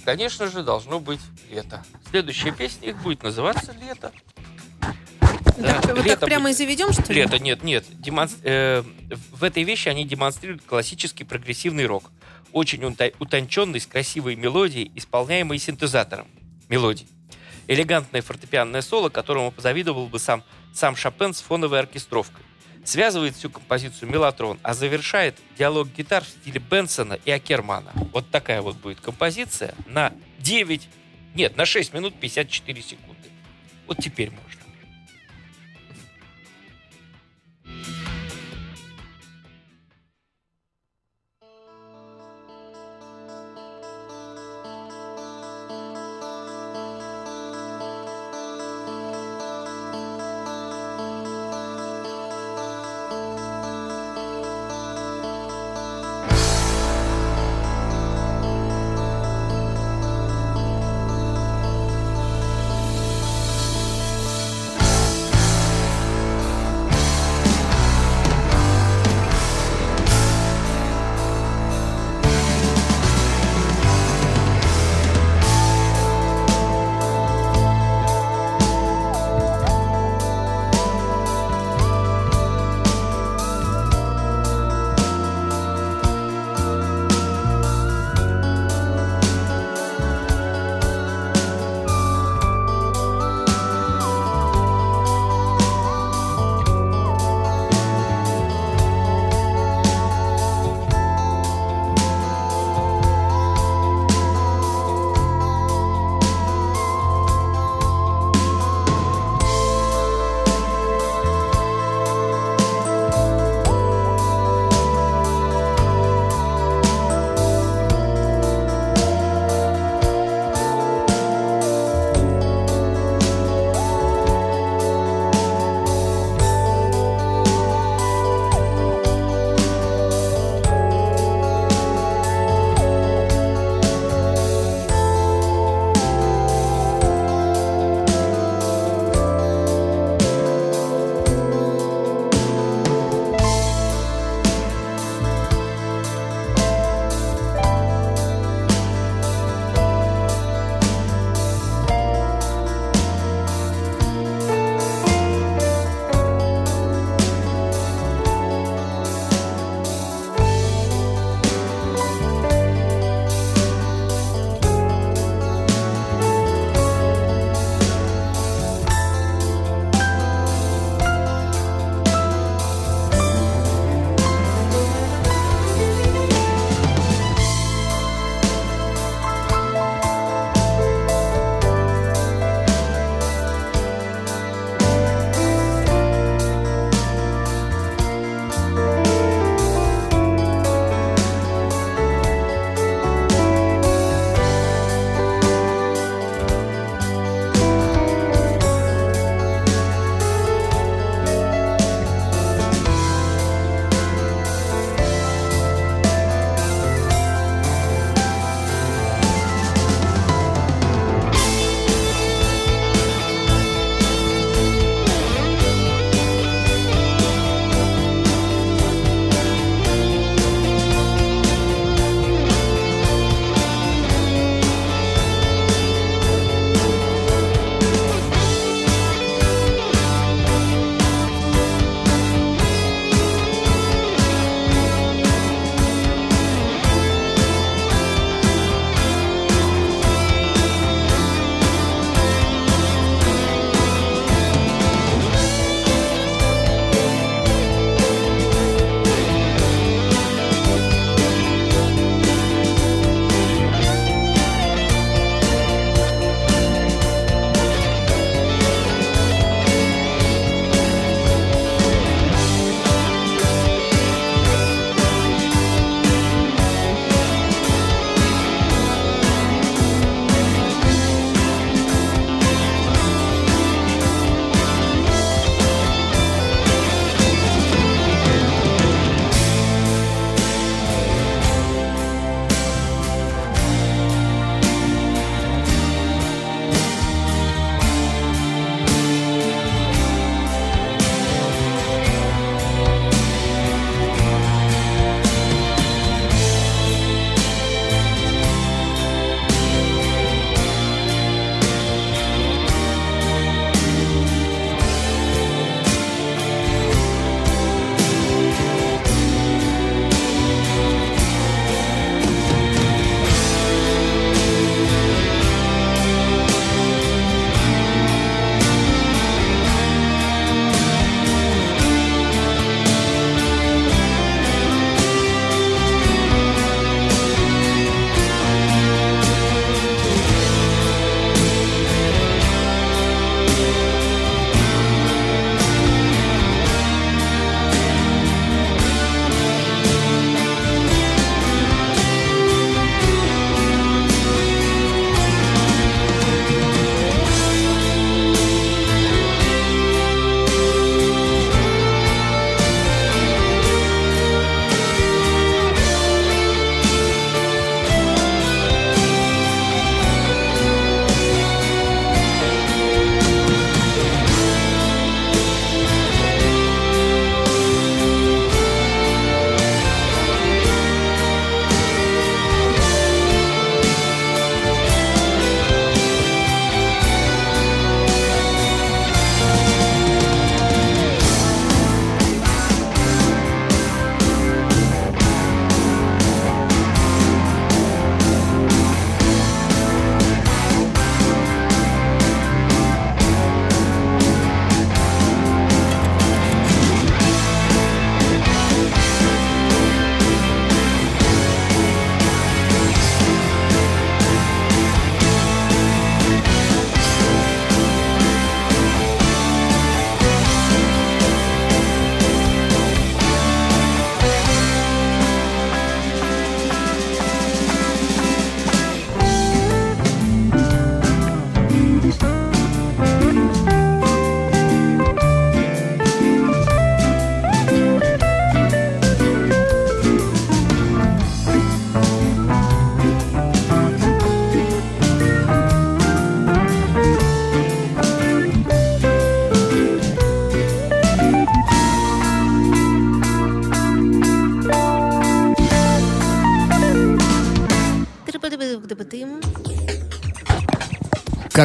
конечно 0.04 0.50
же, 0.50 0.64
должно 0.64 1.00
быть 1.00 1.20
лето. 1.52 1.84
Следующая 2.10 2.52
песня 2.52 2.90
их 2.90 3.02
будет 3.04 3.22
называться 3.22 3.76
«Лето». 3.80 4.12
Да, 4.82 5.74
Так, 5.82 5.86
вот 5.86 5.96
так 5.98 6.06
лето 6.06 6.26
прямо 6.26 6.50
и 6.50 6.54
будет. 6.54 6.58
заведем, 6.58 6.92
что 6.94 7.14
ли? 7.14 7.22
Лето, 7.22 7.38
нет, 7.38 7.64
нет. 7.64 7.86
Демонс- 7.92 8.40
э, 8.42 8.84
в 9.32 9.44
этой 9.44 9.62
вещи 9.62 9.88
они 9.88 10.04
демонстрируют 10.04 10.64
классический 10.64 11.24
прогрессивный 11.26 11.86
рок. 11.86 12.10
Очень 12.54 12.84
утонченный, 13.20 13.80
с 13.80 13.86
красивой 13.86 14.36
мелодией, 14.36 14.92
исполняемой 14.96 15.60
синтезатором. 15.60 16.26
Мелодий. 16.70 17.08
Элегантное 17.68 18.24
фортепианное 18.24 18.82
соло, 18.82 19.10
которому 19.10 19.52
позавидовал 19.52 20.08
бы 20.08 20.18
сам, 20.18 20.44
сам 20.74 20.96
Шопен 20.96 21.36
с 21.36 21.42
фоновой 21.42 21.80
оркестровкой. 21.80 22.44
Связывает 22.86 23.36
всю 23.36 23.50
композицию 23.50 24.10
мелатрон, 24.10 24.60
а 24.62 24.76
завершает 24.76 25.36
диалог 25.58 25.88
гитар 25.92 26.24
в 26.24 26.28
стиле 26.28 26.60
Бенсона 26.60 27.20
и 27.26 27.32
Акермана. 27.32 27.92
Вот 28.14 28.30
такая 28.30 28.62
вот 28.62 28.76
будет 28.78 29.02
композиция 29.02 29.74
на 29.88 30.14
9, 30.40 30.88
нет, 31.34 31.58
на 31.58 31.66
6 31.66 31.94
минут 31.94 32.14
54 32.20 32.82
секунды. 32.82 33.30
Вот 33.88 33.98
теперь 33.98 34.30
можно. 34.30 34.55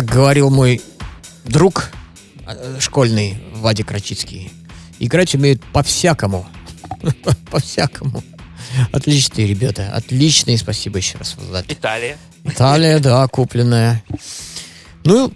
Как 0.00 0.08
говорил 0.08 0.48
мой 0.48 0.80
друг 1.44 1.90
э, 2.46 2.78
школьный 2.80 3.36
Вадик 3.56 3.90
Рачицкий, 3.90 4.50
играть 4.98 5.34
умеют 5.34 5.62
по-всякому. 5.74 6.46
По-всякому. 7.50 8.24
Отличные 8.92 9.46
ребята, 9.46 9.92
отличные, 9.92 10.56
спасибо 10.56 10.96
еще 10.96 11.18
раз. 11.18 11.36
Италия. 11.68 12.16
Италия, 12.44 12.98
да, 12.98 13.28
купленная. 13.28 14.02
Ну, 15.04 15.34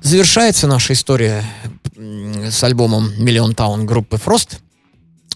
завершается 0.00 0.66
наша 0.66 0.94
история 0.94 1.44
с 1.94 2.64
альбомом 2.64 3.12
«Миллион 3.22 3.54
Таун» 3.54 3.84
группы 3.84 4.16
«Фрост». 4.16 4.60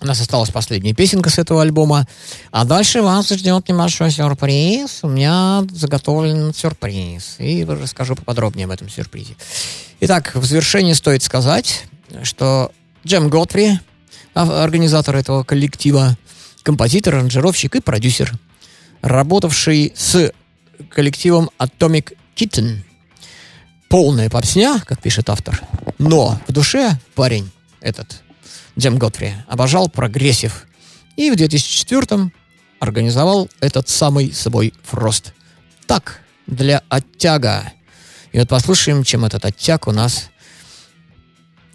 У 0.03 0.07
нас 0.07 0.21
осталась 0.21 0.51
последняя 0.51 0.95
песенка 0.95 1.31
с 1.31 1.39
этого 1.39 1.63
альбома. 1.63 2.09
А 2.51 2.65
дальше 2.65 3.03
вас 3.03 3.29
ждет 3.29 3.69
небольшой 3.69 4.11
сюрприз. 4.11 4.99
У 5.03 5.09
меня 5.09 5.65
заготовлен 5.71 6.53
сюрприз. 6.53 7.37
И 7.39 7.65
расскажу 7.65 8.17
поподробнее 8.17 8.65
об 8.65 8.73
этом 8.73 8.89
сюрпризе. 8.89 9.37
Итак, 10.01 10.33
в 10.35 10.45
завершение 10.45 10.97
стоит 10.97 11.23
сказать, 11.23 11.85
что 12.25 12.73
Джем 13.07 13.29
Годфри, 13.29 13.79
а- 14.35 14.65
организатор 14.65 15.15
этого 15.15 15.45
коллектива, 15.45 16.17
композитор, 16.65 17.15
аранжировщик 17.15 17.77
и 17.77 17.81
продюсер, 17.81 18.33
работавший 19.03 19.93
с 19.97 20.33
коллективом 20.91 21.49
Atomic 21.61 22.17
Kitten. 22.35 22.79
Полная 23.89 24.29
попсня, 24.29 24.81
как 24.85 25.01
пишет 25.01 25.31
автор. 25.31 25.63
Но 25.99 26.41
в 26.49 26.53
душе 26.53 26.99
парень 27.15 27.53
этот, 27.81 28.23
Джем 28.79 28.99
Годфри, 28.99 29.35
обожал 29.49 29.89
прогрессив. 29.89 30.67
И 31.17 31.31
в 31.31 31.37
2004 31.37 32.31
организовал 32.81 33.49
этот 33.61 33.89
самый 33.89 34.33
собой 34.33 34.75
Frost. 34.83 35.35
Так, 35.87 36.21
для 36.47 36.83
оттяга. 36.89 37.73
И 38.33 38.39
вот 38.39 38.49
послушаем, 38.49 39.05
чем 39.05 39.25
этот 39.25 39.45
оттяг 39.45 39.87
у 39.87 39.93
нас, 39.93 40.31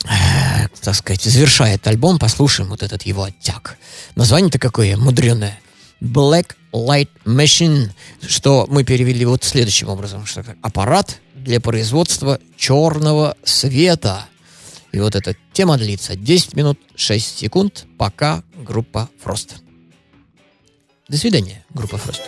э, 0.05 0.67
так 0.81 0.95
сказать, 0.95 1.21
завершает 1.21 1.85
альбом. 1.87 2.19
Послушаем 2.19 2.69
вот 2.69 2.83
этот 2.83 3.03
его 3.03 3.23
оттяг. 3.23 3.77
Название-то 4.15 4.59
какое 4.59 4.97
мудреное. 4.97 5.59
Black 6.01 6.55
Light 6.73 7.09
Machine, 7.25 7.89
что 8.27 8.67
мы 8.69 8.83
перевели 8.83 9.25
вот 9.25 9.43
следующим 9.43 9.89
образом, 9.89 10.25
что 10.25 10.41
это 10.41 10.55
аппарат 10.61 11.19
для 11.35 11.59
производства 11.59 12.39
черного 12.55 13.35
света. 13.43 14.25
И 14.91 14.99
вот 14.99 15.15
эта 15.15 15.35
тема 15.53 15.77
длится 15.77 16.15
10 16.15 16.55
минут 16.55 16.79
6 16.95 17.37
секунд, 17.37 17.85
пока 17.97 18.43
группа 18.55 19.09
Фрост. 19.19 19.61
До 21.07 21.17
свидания, 21.17 21.65
группа 21.73 21.97
Фрост. 21.97 22.21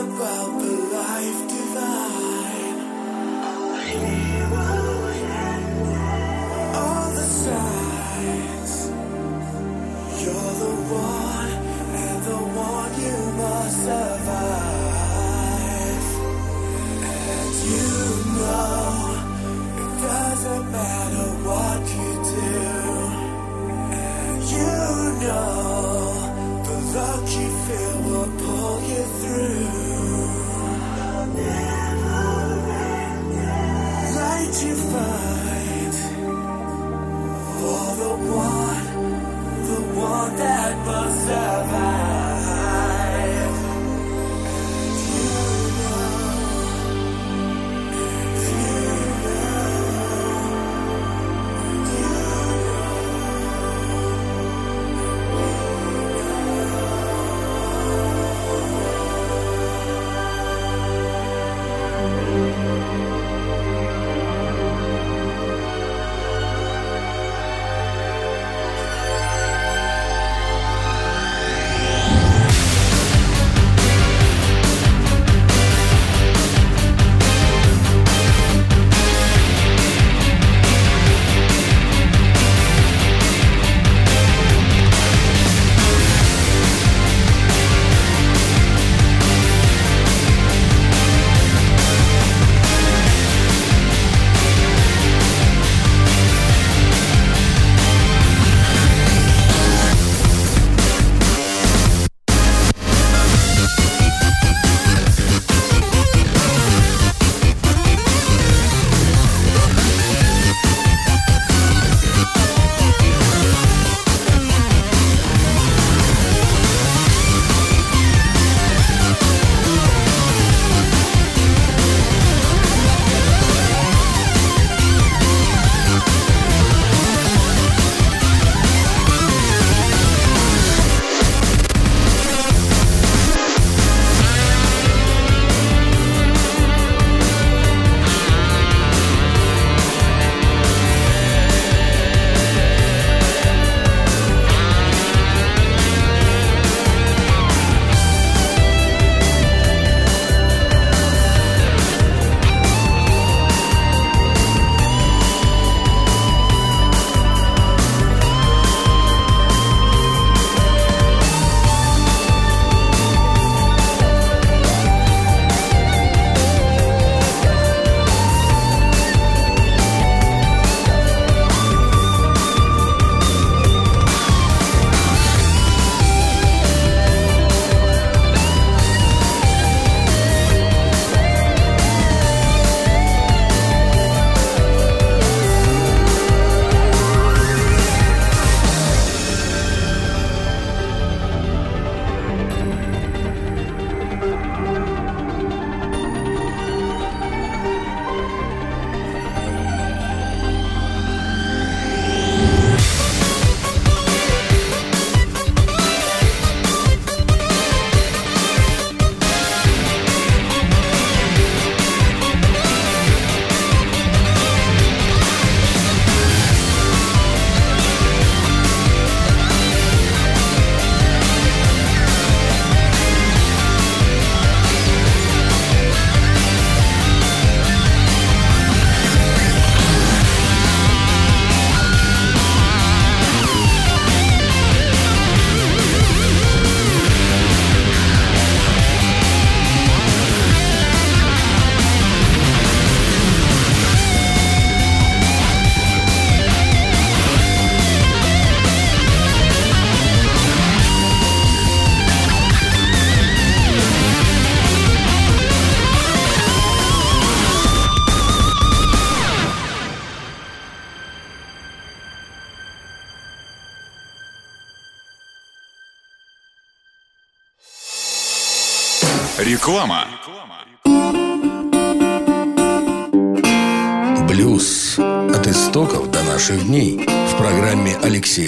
about 0.00 0.60
the 0.60 0.72
life. 0.94 1.49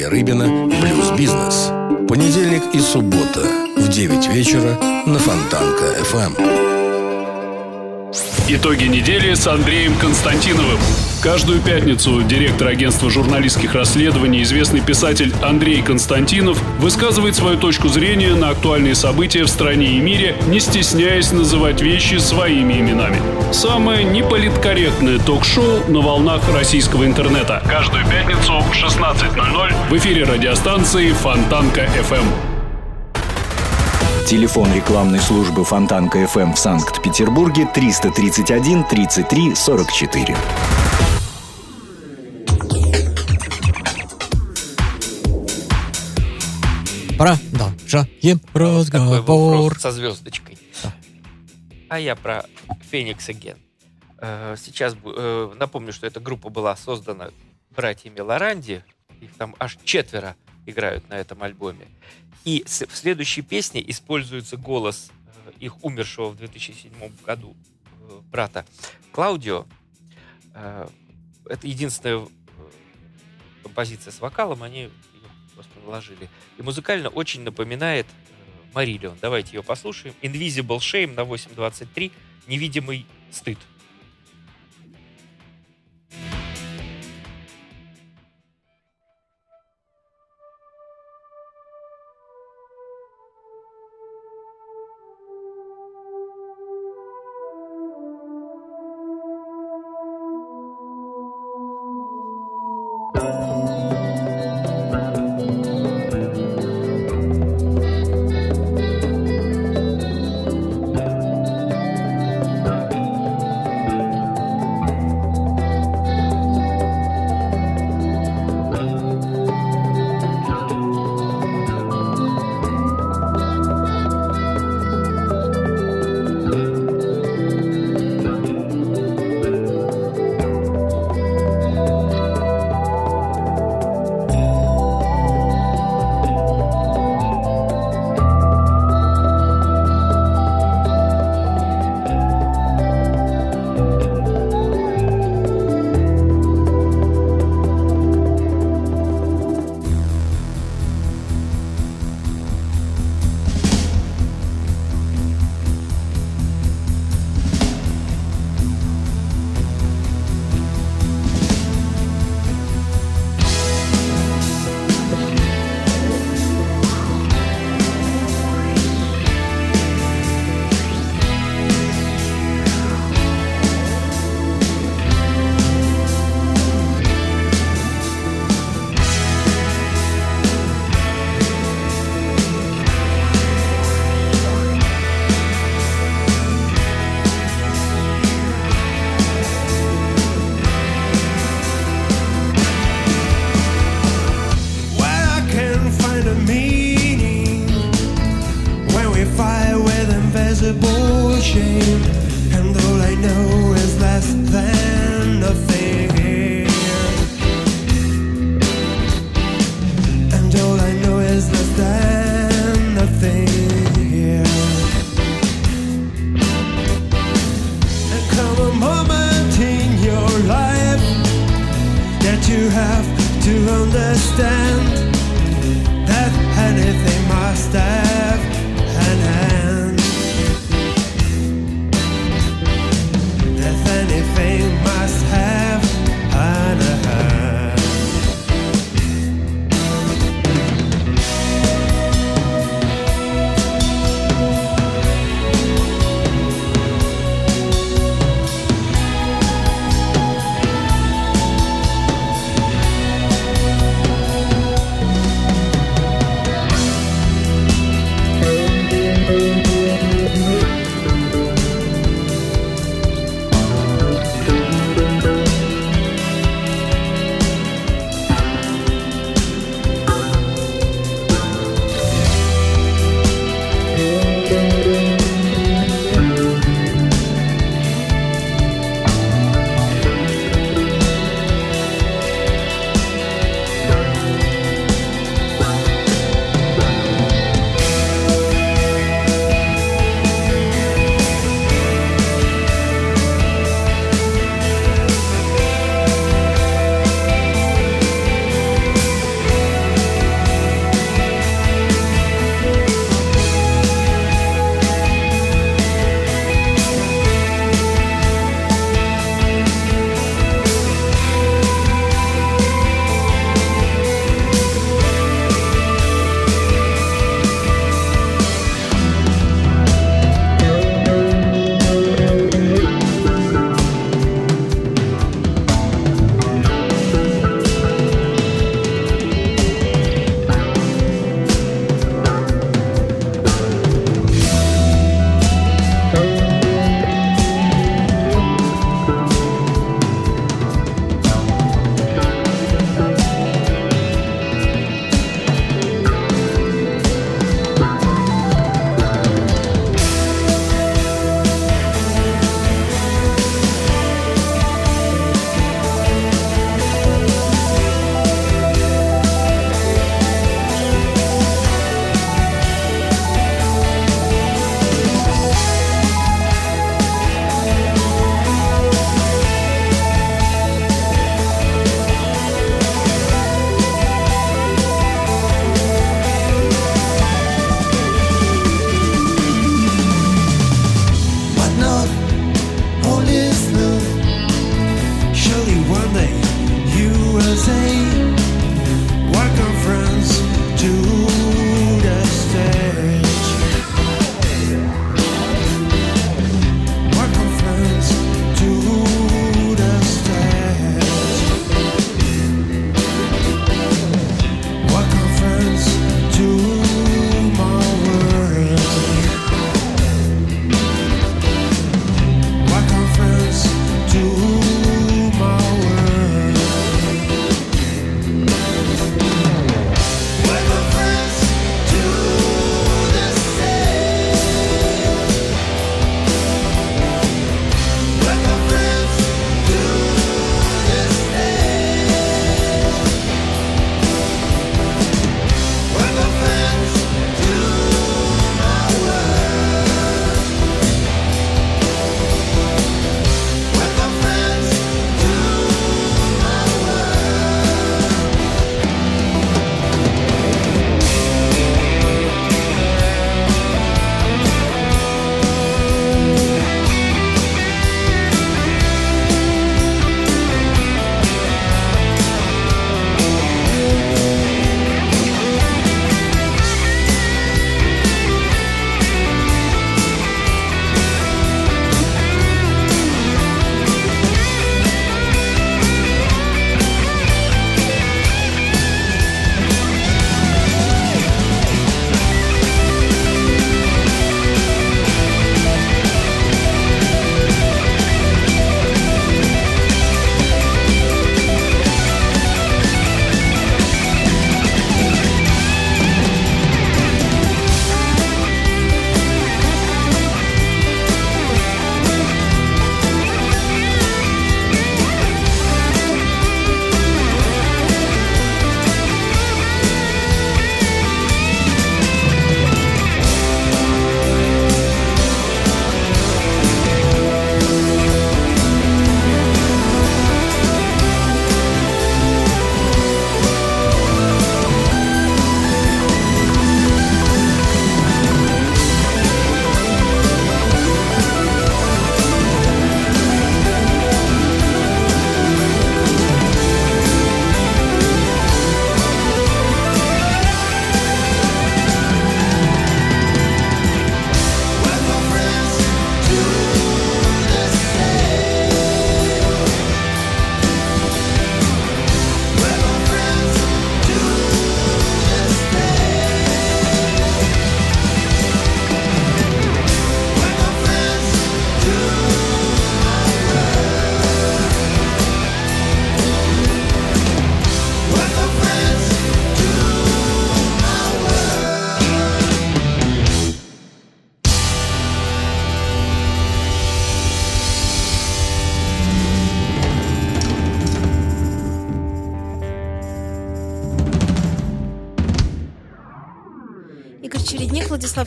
Андрея 0.03 0.09
Рыбина 0.11 0.71
«Плюс 0.81 1.11
бизнес». 1.17 1.71
Понедельник 2.09 2.63
и 2.75 2.81
суббота 2.81 3.43
в 3.77 3.89
9 3.89 4.29
вечера 4.29 4.77
на 5.07 5.19
Фонтанка 5.19 5.97
FM. 6.01 6.37
Эм. 6.37 8.13
Итоги 8.49 8.85
недели 8.85 9.35
с 9.35 9.47
Андреем 9.47 9.97
Константиновым. 9.99 10.79
Каждую 11.23 11.61
пятницу 11.61 12.21
директор 12.25 12.67
агентства 12.67 13.09
журналистских 13.09 13.77
расследований, 13.77 14.43
известный 14.43 14.81
писатель 14.81 15.33
Андрей 15.41 15.81
Константинов 15.81 16.61
высказывает 16.81 17.37
свою 17.37 17.57
точку 17.57 17.87
зрения 17.87 18.35
на 18.35 18.49
актуальные 18.49 18.97
события 18.97 19.45
в 19.45 19.49
стране 19.49 19.99
и 19.99 20.01
мире, 20.01 20.35
не 20.49 20.59
стесняясь 20.59 21.31
называть 21.31 21.81
вещи 21.81 22.17
своими 22.17 22.81
именами. 22.81 23.23
Самое 23.53 24.03
неполиткорректное 24.03 25.21
ток-шоу 25.21 25.89
на 25.89 26.01
волнах 26.01 26.43
российского 26.53 27.07
интернета. 27.07 27.63
Каждую 27.69 28.05
пятницу 28.07 28.55
в 28.59 28.73
16.00 28.73 29.91
в 29.91 29.97
эфире 29.99 30.25
радиостанции 30.25 31.13
Фонтанка 31.13 31.83
FM. 31.83 32.52
Телефон 34.27 34.73
рекламной 34.75 35.19
службы 35.19 35.65
Фонтанка 35.65 36.27
ФМ 36.27 36.53
в 36.53 36.59
Санкт-Петербурге 36.59 37.69
331 37.75 38.85
33 38.85 39.55
44. 39.55 40.37
Продолжаем 47.19 48.41
разговор. 48.55 49.79
со 49.79 49.93
звездочкой. 49.93 50.59
А 51.89 51.99
я 52.01 52.17
про 52.17 52.45
Феникс 52.91 53.29
Again. 53.29 53.59
Э, 54.19 54.57
Сейчас 54.59 54.97
э, 55.05 55.53
напомню, 55.59 55.93
что 55.93 56.07
эта 56.07 56.21
группа 56.21 56.49
была 56.49 56.75
создана 56.75 57.29
братьями 57.77 58.21
Лоранди. 58.21 58.83
Их 59.21 59.33
там 59.35 59.55
аж 59.59 59.79
четверо 59.85 60.37
играют 60.67 61.09
на 61.09 61.15
этом 61.15 61.43
альбоме. 61.43 61.89
И 62.45 62.65
в 62.67 62.97
следующей 62.97 63.43
песне 63.43 63.83
используется 63.89 64.57
голос 64.57 65.11
э, 65.47 65.53
их 65.61 65.85
умершего 65.85 66.31
в 66.31 66.37
2007 66.37 66.93
году 67.25 67.57
э, 68.01 68.21
брата 68.31 68.67
Клаудио. 69.13 69.67
Э, 70.55 70.89
Это 71.49 71.67
единственная 71.67 72.27
композиция 73.63 74.13
с 74.13 74.21
вокалом, 74.21 74.63
они 74.63 74.81
ее 74.81 74.91
просто 75.55 75.73
вложили. 75.85 76.29
И 76.59 76.63
музыкально 76.63 77.09
очень 77.09 77.43
напоминает 77.43 78.07
Марилион. 78.75 79.17
Давайте 79.21 79.57
ее 79.57 79.63
послушаем. 79.63 80.15
Invisible 80.23 80.79
Shame 80.79 81.15
на 81.15 81.21
8.23. 81.21 82.11
Невидимый 82.49 83.07
стыд. 83.31 83.59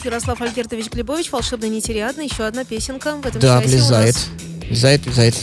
Ярослав 0.06 0.40
Альгертович 0.42 0.88
Глебович, 0.92 1.32
волшебный 1.32 1.70
нетериадный, 1.70 2.26
еще 2.28 2.46
одна 2.46 2.64
песенка 2.64 3.16
в 3.18 3.26
этом 3.26 3.42
Да, 3.42 3.60
влезает. 3.60 4.16
нас. 4.16 4.28
Влезает, 4.68 5.06
влезает. 5.06 5.36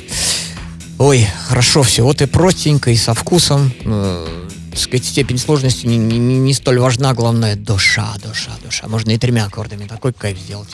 Ой, 0.98 1.26
хорошо 1.48 1.82
все. 1.82 2.02
Вот 2.04 2.22
и 2.22 2.26
простенько, 2.26 2.90
и 2.90 2.96
со 2.96 3.12
вкусом. 3.14 3.72
Э, 3.84 4.48
так 4.70 4.78
сказать, 4.78 5.04
степень 5.04 5.38
сложности 5.38 5.86
не- 5.86 5.96
не- 5.98 6.18
не 6.38 6.54
столь 6.54 6.78
важна. 6.78 7.12
Главное, 7.12 7.56
душа, 7.56 8.14
душа, 8.24 8.52
душа. 8.64 8.86
Можно 8.88 9.10
и 9.10 9.18
тремя 9.18 9.46
аккордами 9.46 9.86
такой 9.86 10.12
кайф 10.12 10.38
сделать. 10.38 10.68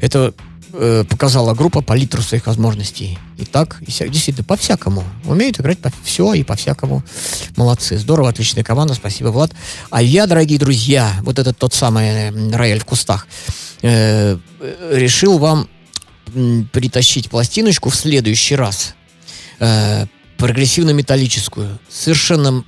Это 0.00 0.32
э, 0.78 1.04
показала 1.08 1.54
группа 1.54 1.80
по 1.80 1.94
литру 1.94 2.22
своих 2.22 2.46
возможностей. 2.46 3.18
И 3.38 3.44
так, 3.44 3.82
и 3.86 3.90
ся- 3.90 4.08
действительно, 4.08 4.44
по-всякому. 4.44 5.04
Умеют 5.24 5.60
играть 5.60 5.78
по 5.78 5.92
все 6.04 6.34
и 6.34 6.42
по-всякому. 6.42 7.02
Молодцы. 7.56 7.98
Здорово, 7.98 8.28
отличная 8.30 8.64
команда. 8.64 8.94
Спасибо, 8.94 9.28
Влад. 9.28 9.52
А 9.90 10.02
я, 10.02 10.26
дорогие 10.26 10.58
друзья, 10.58 11.12
вот 11.22 11.38
этот 11.38 11.58
тот 11.58 11.74
самый 11.74 12.06
э, 12.06 12.50
рояль 12.56 12.80
в 12.80 12.84
кустах, 12.84 13.26
э, 13.82 14.38
решил 14.90 15.38
вам 15.38 15.68
притащить 16.72 17.30
пластиночку 17.30 17.90
в 17.90 17.96
следующий 17.96 18.56
раз. 18.56 18.94
Э, 19.58 20.06
прогрессивно-металлическую. 20.38 21.78
Совершенно 21.88 22.64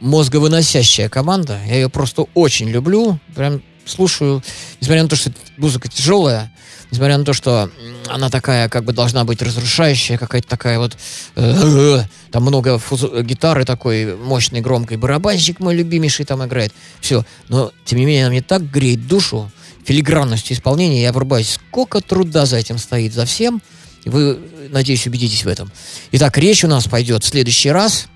мозговыносящая 0.00 1.08
команда. 1.08 1.60
Я 1.66 1.74
ее 1.76 1.88
просто 1.88 2.26
очень 2.34 2.68
люблю. 2.68 3.20
Прям 3.34 3.62
слушаю. 3.84 4.42
Несмотря 4.80 5.04
на 5.04 5.08
то, 5.08 5.16
что 5.16 5.30
музыка 5.56 5.88
тяжелая, 5.88 6.52
несмотря 6.92 7.18
на 7.18 7.24
то, 7.24 7.32
что 7.32 7.70
она 8.06 8.28
такая, 8.28 8.68
как 8.68 8.84
бы 8.84 8.92
должна 8.92 9.24
быть 9.24 9.42
разрушающая, 9.42 10.18
какая-то 10.18 10.46
такая 10.46 10.78
вот... 10.78 10.96
э, 11.36 12.04
там 12.30 12.42
много 12.42 12.78
фуз- 12.78 13.22
гитары 13.22 13.64
такой 13.64 14.14
мощной, 14.14 14.60
громкой. 14.60 14.98
Барабанщик 14.98 15.58
мой 15.58 15.74
любимейший 15.74 16.26
там 16.26 16.44
играет. 16.44 16.72
Все. 17.00 17.24
Но, 17.48 17.72
тем 17.86 17.98
не 17.98 18.04
менее, 18.04 18.24
она 18.24 18.30
мне 18.30 18.42
так 18.42 18.70
греет 18.70 19.08
душу 19.08 19.50
филигранностью 19.84 20.54
исполнения. 20.54 21.02
Я 21.02 21.12
врубаюсь, 21.12 21.54
сколько 21.54 22.00
труда 22.00 22.44
за 22.44 22.58
этим 22.58 22.76
стоит, 22.78 23.14
за 23.14 23.24
всем. 23.24 23.62
Вы, 24.04 24.38
надеюсь, 24.70 25.06
убедитесь 25.06 25.44
в 25.44 25.48
этом. 25.48 25.72
Итак, 26.12 26.36
речь 26.36 26.62
у 26.62 26.68
нас 26.68 26.86
пойдет 26.88 27.24
в 27.24 27.28
следующий 27.28 27.70
раз 27.70 28.08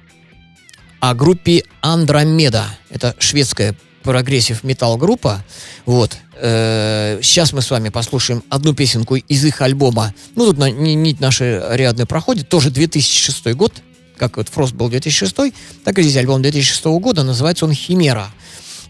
о 1.01 1.15
группе 1.15 1.65
Андромеда. 1.81 2.67
Это 2.91 3.17
шведская 3.19 3.75
прогрессив 4.03 4.65
метал 4.65 4.97
группа. 4.99 5.45
Вот. 5.87 6.17
Э, 6.39 7.19
Сейчас 7.23 7.53
мы 7.53 7.63
с 7.63 7.71
вами 7.71 7.89
послушаем 7.89 8.43
одну 8.51 8.75
песенку 8.75 9.17
из 9.17 9.45
их 9.45 9.61
альбома. 9.63 10.15
Ну, 10.35 10.47
тут 10.47 10.59
на- 10.59 10.71
ни- 10.71 10.93
нить 10.95 11.21
наша 11.21 11.75
рядная 11.75 12.07
проходит. 12.07 12.49
Тоже 12.49 12.71
2006 12.71 13.55
год. 13.55 13.73
Как 14.19 14.37
вот 14.37 14.49
Фрост 14.49 14.75
был 14.75 14.89
2006, 14.89 15.53
так 15.85 15.99
и 15.99 16.03
здесь 16.03 16.17
альбом 16.17 16.43
2006 16.43 16.99
года. 17.01 17.23
Называется 17.23 17.65
он 17.67 17.73
«Химера». 17.73 18.29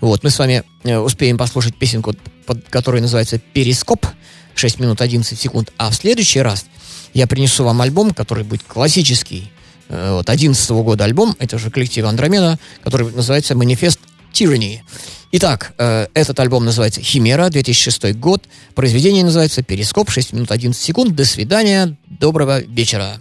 Вот, 0.00 0.22
мы 0.22 0.30
с 0.30 0.38
вами 0.38 0.62
э, 0.84 0.98
успеем 0.98 1.38
послушать 1.38 1.76
песенку, 1.76 2.14
под, 2.46 2.68
которая 2.68 3.00
называется 3.02 3.38
«Перископ», 3.38 4.06
6 4.54 4.78
минут 4.80 5.00
11 5.00 5.38
секунд. 5.38 5.72
А 5.78 5.90
в 5.90 5.94
следующий 5.94 6.40
раз 6.40 6.66
я 7.14 7.26
принесу 7.26 7.64
вам 7.64 7.80
альбом, 7.80 8.12
который 8.12 8.44
будет 8.44 8.62
классический, 8.62 9.50
э, 9.88 10.12
вот, 10.12 10.28
11 10.30 10.82
года 10.82 11.04
альбом, 11.04 11.34
это 11.38 11.58
же 11.58 11.70
коллектив 11.70 12.04
Андромеда, 12.04 12.58
который 12.84 13.10
называется 13.12 13.54
«Манифест 13.54 14.00
Tyranny». 14.36 14.80
Итак, 15.32 15.74
э, 15.78 16.06
этот 16.14 16.38
альбом 16.40 16.64
называется 16.64 17.00
«Химера», 17.00 17.48
2006 17.48 18.12
год. 18.14 18.44
Произведение 18.74 19.24
называется 19.24 19.62
«Перископ», 19.62 20.10
6 20.10 20.32
минут 20.32 20.50
11 20.50 20.80
секунд. 20.80 21.14
До 21.14 21.24
свидания, 21.24 21.96
доброго 22.06 22.60
вечера. 22.60 23.20